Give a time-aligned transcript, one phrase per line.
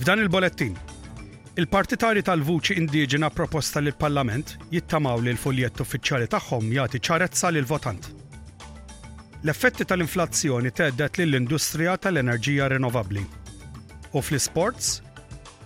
[0.00, 0.72] F'dan il-bolettin,
[1.60, 8.08] il-partitari tal-vuċi indiġena proposta lill parlament jittamaw li l-foljett uffiċjali tagħhom jagħti ċarezza lil votant.
[9.44, 13.26] L-effetti tal-inflazzjoni teddet lill industrija tal-enerġija rinnovabbli.
[14.16, 15.02] U fl-sports,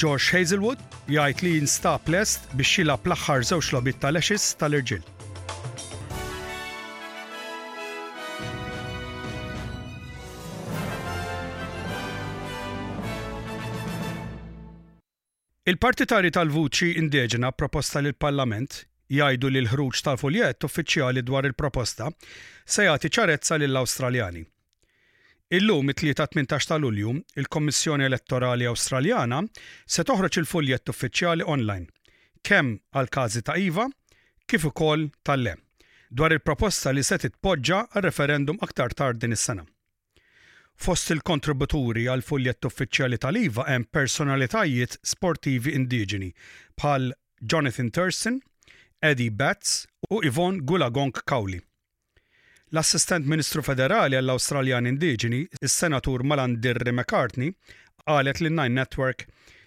[0.00, 0.80] George Hazelwood
[1.12, 5.04] jgħid li jinstab lest biex jilab l-aħħar żewġ lobit tal-exis tal-irġil.
[15.62, 18.80] Il-partitari tal-vuċi indieġena proposta lil parlament
[19.14, 22.08] jgħidu li l-ħruġ tal-fuljett uffiċjali dwar il-proposta
[22.66, 24.42] se jagħti ċarezza lill-Awstraljani.
[25.54, 29.38] Illum it-3 18 ta' Lulju, il-Kommissjoni Elettorali Awstraljana
[29.86, 31.86] se toħroġ il-fuljett uffiċjali online,
[32.42, 33.86] kemm għal każi ta' IVA
[34.50, 35.54] kif ukoll tal-le
[36.10, 39.62] dwar il-proposta li se titpoġġa għal referendum aktar tard din is-sena.
[40.80, 46.30] Fost il-kontributuri għal fuljett uffiċjali tal-IVA hemm personalitajiet sportivi indiġeni
[46.80, 47.10] bħal
[47.42, 48.38] Jonathan Thurston,
[49.02, 49.74] Eddie Betts
[50.10, 51.60] u Yvonne Gulagong Kawli.
[52.72, 57.52] L-assistent Ministru Federali għall-Awstraljan Indiġeni, is-Senatur Malandirri McCartney,
[58.08, 59.26] qalet l nine Network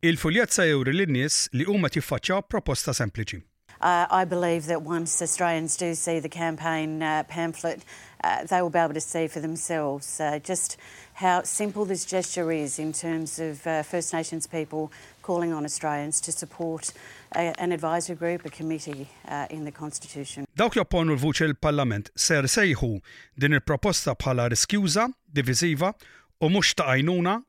[0.00, 3.42] il-fuljet se jewri lin-nies li huma tiffaċċjaw proposta sempliċi.
[3.86, 7.80] uh, I believe that once Australians do see the campaign uh, pamphlet,
[8.24, 10.76] uh, they will be able to see for themselves uh, just
[11.14, 14.90] how simple this gesture is in terms of uh, First Nations people
[15.22, 16.92] calling on Australians to support
[17.36, 19.06] a, uh, an advisory group, a committee
[19.50, 20.40] in the Constitution.
[20.56, 22.90] Dawk jopponu l-vuċi l-Parlament ser sejħu
[23.38, 25.94] din il-proposta bħala riskjuża, diviziva
[26.42, 26.90] u mhux ta'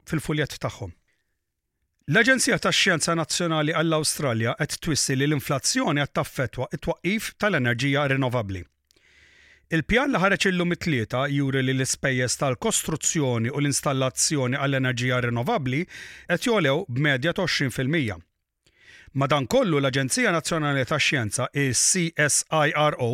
[0.05, 0.59] fil-fuljet
[2.09, 8.61] L-Aġenzija tax xjenza Nazzjonali għall-Awstralja qed twissi li l-inflazzjoni qed taffettwa it-twaqqif tal-enerġija rinnovabbli.
[9.75, 15.81] Il-pjan li ħareġ illum it-tlieta juri li l-ispejjeż tal-kostruzzjoni u l-installazzjoni għall-enerġija rinnovabbli
[16.31, 18.15] qed jolew b'medja 20%.
[19.19, 23.09] Madankollu l-Aġenzija Nazzjonali ta' Xjenza, CSIRO,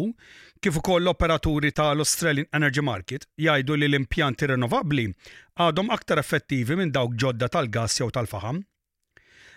[0.62, 5.08] kif ukoll l-operaturi tal-Australian Energy Market jgħidu li l-impjanti rinnovabbli
[5.66, 8.62] għadhom aktar effettivi minn dawk ġodda tal gass jew tal-faħam.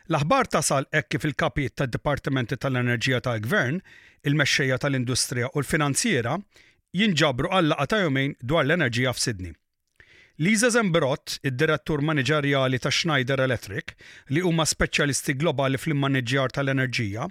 [0.08, 3.80] L-aħbar tasal hekk kif il-kapijiet tad-Dipartimenti tal-Enerġija tal Gvern,
[4.28, 6.36] il-Mexxejja tal-Industrija u l-Finanziera
[7.00, 9.50] jinġabru għallaqa ta' jumejn dwar l-enerġija f'Sidni.
[10.46, 13.94] Liza Zembrot, id-direttur maniġerjali ta' Schneider Electric,
[14.30, 17.26] li huma speċjalisti globali fl-maniġjar tal-enerġija,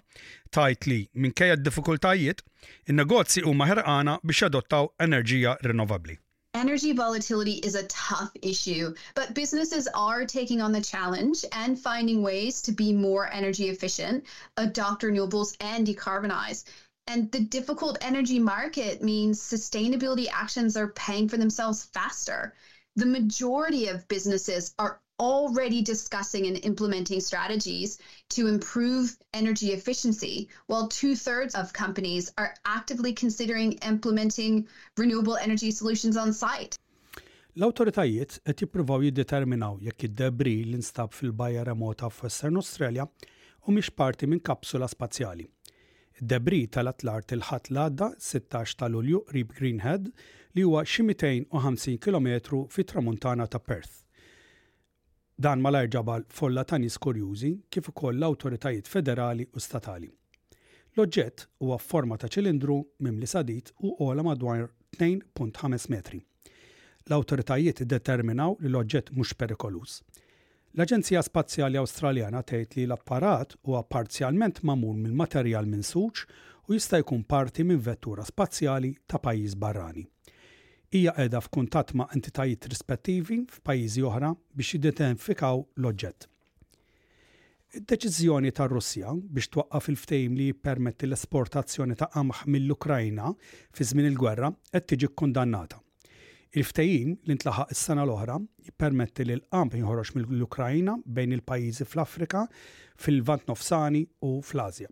[0.50, 2.44] tajt li minkejja d-diffikultajiet,
[2.92, 6.20] in-negozji huma ħerqana biex adottaw enerġija rinnovabbli.
[6.56, 12.24] Energy volatility is a tough issue, but businesses are taking on the challenge and finding
[12.24, 14.24] ways to be more energy efficient,
[14.56, 16.64] adopt renewables, and decarbonize.
[17.08, 22.56] And the difficult energy market means sustainability actions are paying for themselves faster.
[22.96, 27.98] The majority of businesses are already discussing and implementing strategies
[28.30, 34.68] to improve energy efficiency, while two thirds of companies are actively considering implementing
[34.98, 36.78] renewable energy solutions on site.
[37.58, 43.06] L-autoritajiet qed jippruvaw jiddeterminaw jekk id-debri li instab fil-bajja remota f'Western Australia
[43.68, 45.48] u mhix parti minn kapsula spazjali.
[46.20, 50.12] Id-debri tal il ħat l-għadda 16 ta' Lulju rib Greenhead
[50.56, 54.05] li huwa xi 250 km fit tramuntana ta' Perth.
[55.36, 60.08] Dan l-arġabal folla ta' nies kurjużi kif ukoll l-awtoritajiet federali u statali.
[60.96, 66.22] L-oġġett huwa forma ta' ċilindru mimli sadit u ola madwar 2.5 metri.
[67.12, 69.98] L-awtoritajiet determinaw li l-oġġett mhux perikolus.
[70.76, 76.26] L-Aġenzija Spazjali Awstraljana tgħid li l-apparat huwa parzjalment mamul mill materjal minn suċ
[76.70, 80.08] u jista' jkun parti minn vettura spazjali ta' pajjiż barrani
[80.94, 86.28] hija qiegħda f'kuntatt ma' entitajiet rispettivi f'pajjiżi oħra biex jidentifikaw l-oġġett.
[87.76, 93.32] Id-deċiżjoni ta' Russja biex twaqqaf il-ftejm li jippermetti l-esportazzjoni ta' qamħ mill-Ukrajna
[93.76, 95.80] fi żmien il-gwerra qed tiġi kkundannata.
[96.56, 98.38] Il-ftejim li ntlaħaq is-sena l-oħra
[98.70, 102.46] jippermetti li l-qamħ jinħoroġ mill-Ukrajna bejn il-pajjiżi fl-Afrika,
[102.96, 104.88] fil-Vant Nofsani u fl-Asja.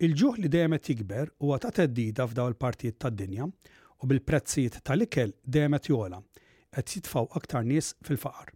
[0.00, 3.50] Il-ġuħ li dejjem qed jikber huwa ta' teddida f'daw il-partijiet tad-dinja
[4.02, 6.20] u bil-prezzijiet tal-ikel demet jola
[6.74, 8.52] qed jitfaw aktar nies fil-faqar.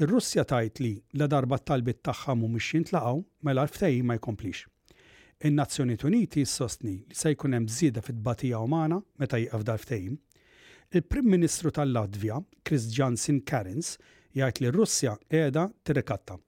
[0.00, 4.64] Ir-Russja tajt li la darba talbit tagħha mhumiex jintlaqgħu mela l ma jkomplix.
[5.44, 10.16] In-Nazzjonijiet Uniti sostni li se jkun hemm żieda fit-tbatija umana meta jieqaf dal-ftehim.
[10.94, 13.16] Il-Prim Ministru tal-Latvja, Kristjan
[13.46, 13.98] Karens,
[14.34, 16.38] jgħid li r-Russja qiegħda tirrikatta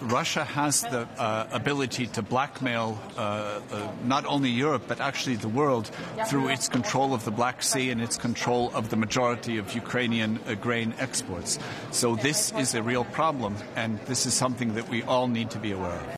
[0.00, 5.48] Russia has the uh, ability to blackmail uh, uh, not only Europe but actually the
[5.48, 5.90] world
[6.26, 10.40] through its control of the Black Sea and its control of the majority of Ukrainian
[10.48, 11.58] uh, grain exports.
[11.92, 15.58] So this is a real problem, and this is something that we all need to
[15.58, 16.16] be aware of.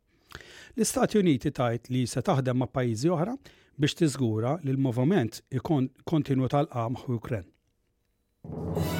[0.76, 3.36] L-Istati Uniti tajt li se taħdem ma' oħra
[3.78, 8.93] biex tiżgura li l tal-qamħ u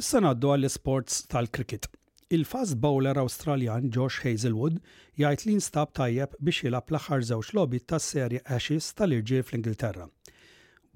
[0.00, 1.84] Issa naddu għall-sports tal cricket
[2.32, 4.78] Il-fast bowler Awstraljan Josh Hazelwood
[5.20, 10.06] jgħid li nstab tajjeb biex jilab l-aħħar żewġ lobit tas-serje Ashes tal-irġiel fl-Ingilterra.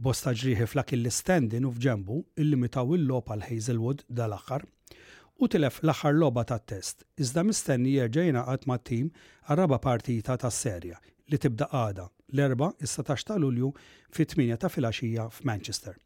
[0.06, 6.46] Bosta ġrieħi flak il-listendin u f'ġembu illimitaw il-lob għal Hazelwood dal-aħħar u tilef l-aħħar loba
[6.54, 9.12] tat-test iżda mistenni jerġa' għat mat-tim
[9.50, 10.96] għarraba partita tas-serja
[11.28, 13.74] li tibda għada l-erba' is 16 ta' Lulju
[14.08, 16.00] fit-8 ta' filgħaxija f'Manchester.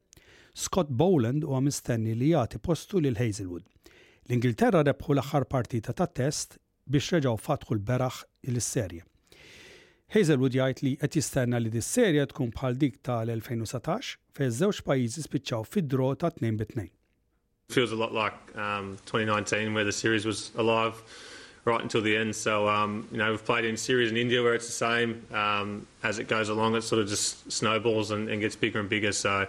[0.55, 3.62] Scott Boland u mistenni li jati postu lil Hazelwood.
[4.29, 6.58] L-Ingilterra rebħu l-aħħar partita ta' test
[6.91, 8.20] biex reġaw fatħu l-beraħ
[8.50, 9.02] il-serje.
[10.14, 15.67] Hazelwood jgħid li qed jistenna li dis-serje tkun bħal dik tal-2017 fejn żewġ pajjiżi spiċċaw
[15.70, 16.87] fid-dro ta' 2 bit 2.
[17.75, 20.99] Feels a lot like um, 2019 where the series was alive
[21.64, 22.35] right until the end.
[22.35, 25.23] So, um, you know, we've played in series in India where it's the same.
[25.32, 28.88] Um, as it goes along, it sort of just snowballs and, and gets bigger and
[28.88, 29.12] bigger.
[29.12, 29.47] So,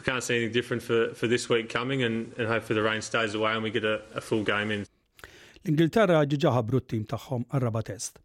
[0.00, 3.02] I can't see anything different for, for this week coming and, and hopefully the rain
[3.02, 4.84] stays away and we get a, a full game in.
[5.66, 8.20] L-Ingilterra ġiġa ħabru t-tim tagħhom għarraba test.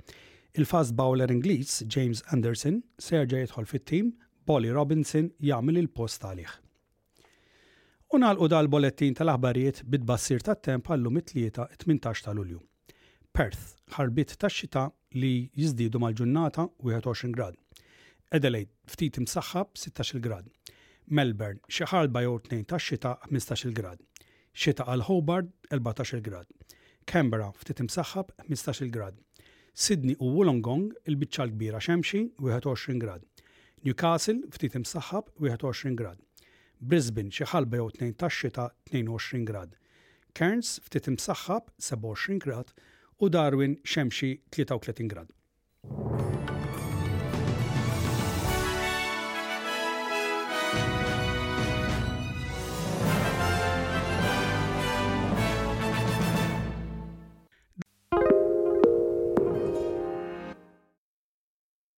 [0.60, 4.12] Il-fast bowler Ingliż James Anderson serġa jidħol fit-tim,
[4.46, 6.52] Bolly Robinson jagħmel il-post għalih.
[8.12, 12.60] U dal-bolettin tal-aħbarijiet bid-bassir tat-temp għallum it-tlieta 18 tal-Ulju.
[13.32, 17.56] Perth ħarbit tax-xita li jizdidu mal-ġurnata 21 grad.
[18.36, 20.52] Adelaide ftit imsaħħab 16 grad.
[21.18, 24.00] Melbourne xi ħalba jew tnejn tax-xita 15-il grad.
[24.56, 26.46] Xita għal Hobart 14-il grad.
[27.12, 29.18] Canberra ftit imsaħħab 15-il grad.
[29.74, 33.28] Sydney u Wollongong il-biċċa l-kbira xemxi 21 grad.
[33.84, 36.24] Newcastle ftit imsaħħab 21 grad.
[36.80, 39.76] Brisbane xi ħalba jew tnejn tax-xita 22 grad.
[40.32, 42.72] Cairns ftit imsaħħab 27 grad
[43.20, 45.41] u Darwin xemxi 33 grad.